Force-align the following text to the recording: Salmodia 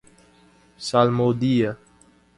Salmodia 0.87 1.77